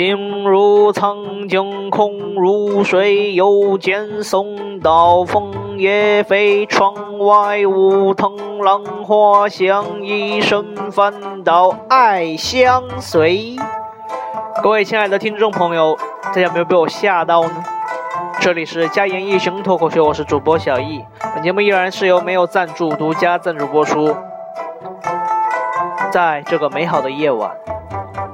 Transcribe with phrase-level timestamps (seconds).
[0.00, 6.64] 心如苍井空如水，又见松岛枫叶飞。
[6.64, 13.56] 窗外梧桐浪花香，一生翻倒爱相随。
[14.62, 17.62] 各位亲爱的听众朋友，大家有没有被我吓到呢？
[18.40, 21.04] 这里是佳言一行脱口秀，我是主播小易。
[21.34, 24.16] 本节目依然是由没有赞助独家赞助播出。
[26.10, 27.50] 在这个美好的夜晚。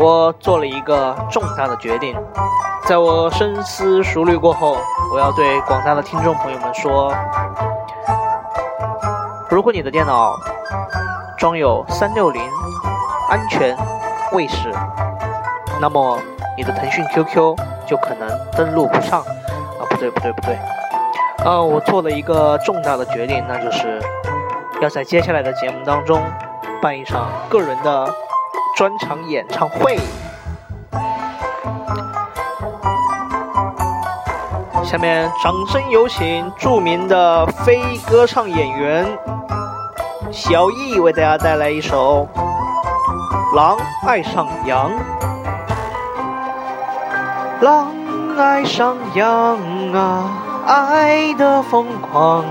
[0.00, 2.16] 我做了一个重大的决定，
[2.86, 4.78] 在我深思熟虑过后，
[5.12, 7.14] 我要对广大的听众朋友们说：
[9.50, 10.34] 如果你的电脑
[11.36, 12.42] 装有三六零
[13.28, 13.76] 安全
[14.32, 14.72] 卫士，
[15.82, 16.18] 那么
[16.56, 17.54] 你的腾讯 QQ
[17.86, 18.26] 就可能
[18.56, 19.20] 登录不上。
[19.20, 20.58] 啊，不对不对不对，
[21.44, 24.00] 呃，我做了一个重大的决定，那就是
[24.80, 26.22] 要在接下来的节目当中
[26.80, 28.10] 办一场个人的。
[28.80, 29.98] 专场演唱会，
[34.82, 39.06] 下面掌声有请著名的非歌唱演员
[40.32, 42.26] 小易为大家带来一首
[43.54, 44.90] 《狼爱上羊》。
[47.62, 47.92] 狼
[48.38, 49.58] 爱上羊
[49.92, 50.24] 啊，
[50.66, 52.46] 爱的疯狂，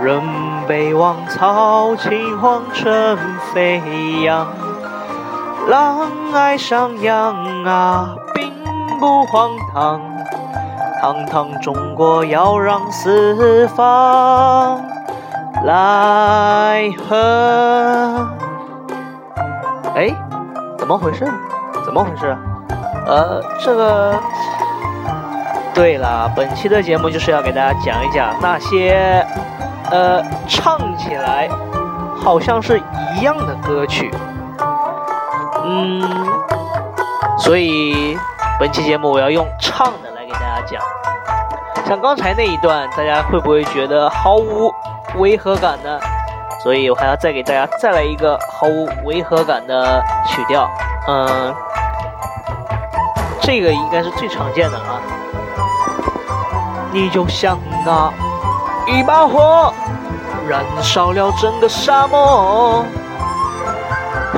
[0.00, 0.22] 人
[0.68, 3.18] 被汪草青黄成
[3.52, 3.82] 飞
[4.22, 4.46] 扬。
[5.68, 7.34] 狼爱上羊
[7.64, 8.52] 啊，并
[9.00, 10.00] 不荒唐。
[11.00, 14.82] 堂堂中国要让四方
[15.64, 18.26] 来和。
[19.94, 20.14] 哎，
[20.78, 21.30] 怎么回事？
[21.84, 22.36] 怎么回事？
[23.06, 24.14] 呃，这个。
[25.74, 29.26] 对了，本期的节目就是要给大家讲一讲那些
[29.90, 31.48] 呃唱起来
[32.16, 32.80] 好像是
[33.16, 34.10] 一样的歌曲。
[35.76, 36.00] 嗯，
[37.36, 38.16] 所以
[38.60, 40.80] 本期节目我要用唱的来给大家讲。
[41.84, 44.72] 像刚才那一段，大家会不会觉得毫无
[45.16, 45.98] 违和感呢？
[46.62, 50.70] 所以我还要再给大家再来一个毫无违和感的曲调。
[51.08, 51.52] 嗯，
[53.42, 55.00] 这个应该是最常见的啊。
[56.92, 58.12] 你就像那
[58.86, 59.74] 一把火，
[60.48, 62.84] 燃烧了整个沙漠。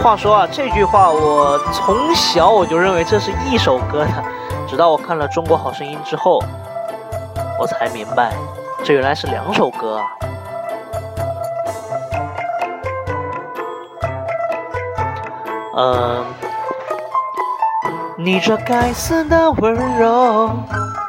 [0.06, 4.24] 话说啊，这句话我从小我就认为这是一首歌的，
[4.68, 6.40] 直到我看了《中国好声音》之后，
[7.58, 8.32] 我才明白，
[8.84, 10.06] 这原来是两首歌啊。
[15.76, 16.24] 嗯，
[18.16, 20.48] 你这该死的温柔，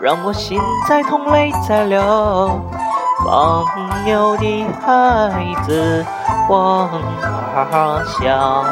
[0.02, 0.60] 让我心
[0.90, 2.02] 在痛，泪在流。
[3.26, 6.06] 放牛的孩子。
[6.50, 6.90] 往
[7.22, 8.64] 哪笑？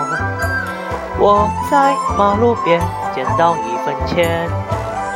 [1.17, 2.81] 我在马路边
[3.13, 4.49] 捡到一分钱，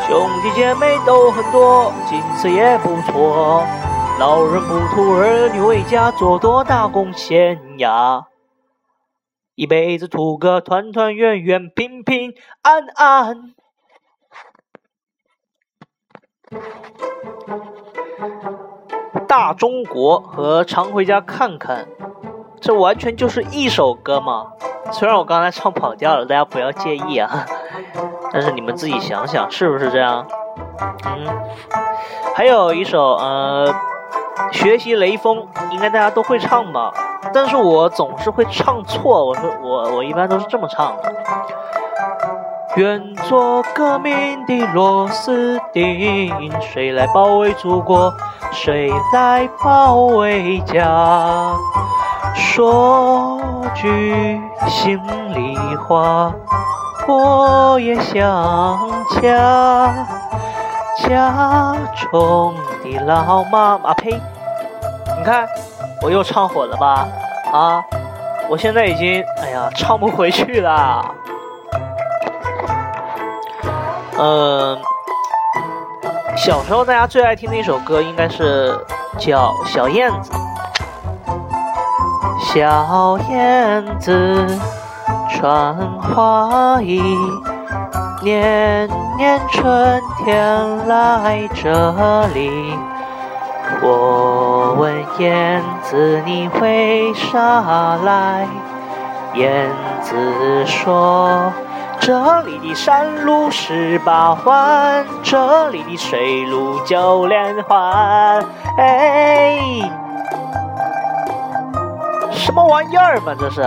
[0.07, 3.65] 兄弟姐妹都很多，景色也不错。
[4.19, 8.25] 老人不图儿女为家做多大贡献呀，
[9.55, 13.53] 一辈子图个团团圆圆、平平安安。
[19.29, 21.87] 大中国和常回家看看。
[22.59, 24.47] 这完全就是一首歌嘛！
[24.91, 27.45] 虽然我刚才唱跑调了，大家不要介意啊。
[28.33, 30.25] 但是你们自己想想，是不是这样？
[31.05, 31.27] 嗯，
[32.35, 33.71] 还有一首呃，
[34.51, 36.91] 学习雷锋，应该大家都会唱吧？
[37.31, 39.23] 但是我总是会唱错。
[39.23, 41.13] 我说我我一般都是这么唱的：
[42.79, 48.13] 愿做革命的螺丝钉，谁来保卫祖国？
[48.53, 51.53] 谁来保卫家？
[52.33, 53.37] 说
[53.75, 54.39] 句
[54.69, 54.97] 心
[55.33, 56.31] 里话，
[57.05, 58.89] 我也想
[59.21, 59.93] 家。
[60.99, 61.75] 家
[62.09, 64.11] 中的老妈妈，呸！
[65.17, 65.45] 你看，
[66.01, 67.05] 我又唱火了吧？
[67.51, 67.83] 啊，
[68.49, 71.18] 我现在已经，哎呀，唱不回去了。
[74.21, 74.77] 嗯，
[76.35, 78.77] 小时候大家最爱听的一首歌，应该是
[79.17, 80.31] 叫《小燕子》。
[82.53, 84.45] 小燕子
[85.29, 87.01] 穿花衣，
[88.21, 92.77] 年年春天来这里。
[93.81, 98.45] 我问燕子你为啥来？
[99.35, 99.69] 燕
[100.01, 101.53] 子说：
[102.09, 108.43] 这里的山路十八弯，这里的水路九连环。
[108.79, 109.59] 哎。
[112.31, 113.61] 什么玩意儿嘛，这是！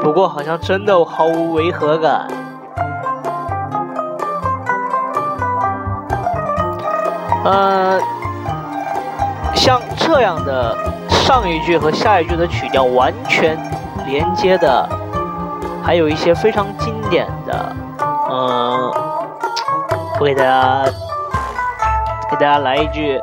[0.00, 2.28] 不过好像真的毫无违和感。
[7.44, 7.98] 呃，
[9.52, 10.76] 像这样的
[11.08, 13.58] 上一句和下一句的曲调完全
[14.06, 14.88] 连接的，
[15.90, 17.76] 还有一些非常经典的，
[18.30, 18.92] 嗯，
[20.20, 20.84] 我给大家
[22.30, 23.20] 给大家来一句，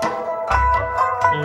[1.33, 1.43] 嗯。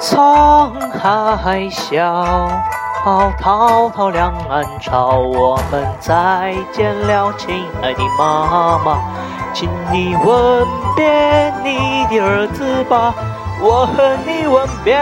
[0.00, 2.50] 沧海笑，
[3.40, 5.18] 滔滔两岸潮。
[5.18, 8.98] 我们再见了，亲爱的妈妈，
[9.54, 10.66] 请你吻
[10.96, 13.14] 别你的儿子吧。
[13.62, 14.94] 我和你吻别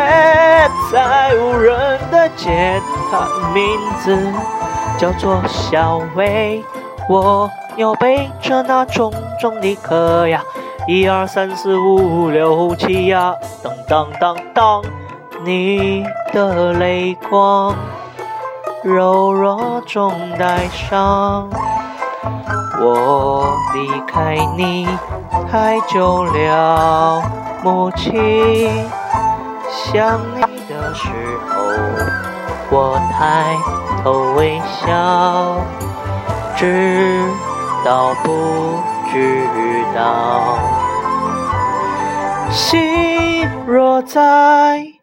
[0.92, 4.32] 在无人的街，他名字
[4.98, 6.64] 叫做小薇。
[7.08, 10.42] 我要背着那重重的壳呀，
[10.86, 13.32] 一二三四五六七呀，
[13.62, 14.82] 当当当当。
[15.44, 17.74] 你的泪光，
[18.82, 21.48] 柔弱中带伤。
[22.80, 24.88] 我离开你
[25.50, 27.22] 太久了，
[27.62, 28.88] 母亲。
[29.70, 31.08] 想你的时
[31.48, 31.56] 候，
[32.70, 33.56] 我抬
[34.02, 35.60] 头微笑，
[36.56, 37.22] 知
[37.84, 38.28] 道不
[39.10, 40.58] 知道？
[42.50, 44.98] 心若在。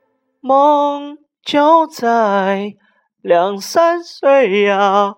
[0.47, 2.73] 梦就在
[3.23, 5.15] 两三岁呀，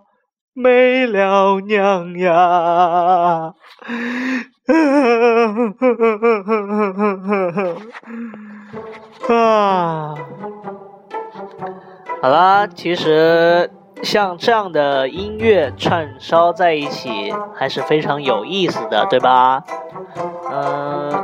[0.60, 2.34] 没了娘呀！
[9.30, 10.16] 啊，
[12.24, 13.70] 好啦，其实
[14.02, 19.64] 像这样的音乐串烧在一起，还是非常有意思的，对吧？
[20.52, 21.24] 嗯。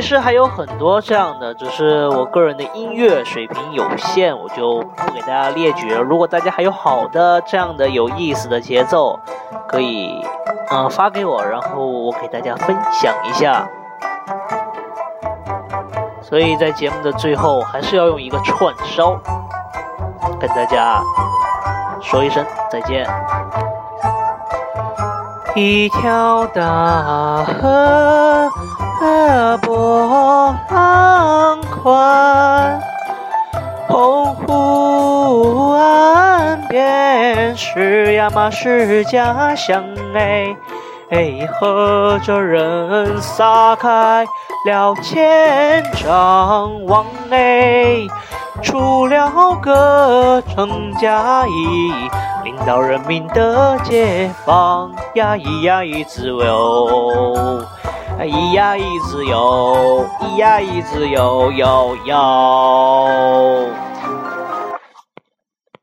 [0.00, 6.00] 其实还有很多这样的，只是我个人的音乐水平有限，我就不给大家列举了。
[6.00, 9.18] 如果大家还有好的这样的有意思的节奏，
[9.66, 10.24] 可以
[10.70, 13.68] 嗯发给我，然后我给大家分享一下。
[16.22, 19.18] 所以在节目的最后，还是要用一个串烧
[20.38, 21.02] 跟大家
[22.00, 23.04] 说一声再见。
[25.56, 28.48] 一条大河。
[29.78, 32.80] 浪宽，
[33.88, 39.84] 洪湖岸边是呀嘛是家乡
[41.10, 44.26] 哎，和着人撒开
[44.66, 48.06] 了千张网哎，
[48.62, 51.92] 出了个程家义，
[52.44, 57.62] 领导人民的解放呀咿呀咿子哟。
[58.26, 63.37] 咿呀咿子哟，咿呀咿子哟哟哟。